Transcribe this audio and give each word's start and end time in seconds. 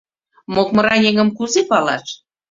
Мокмыран 0.53 0.99
еҥым 1.09 1.29
кузе 1.37 1.61
палаш? 1.69 2.05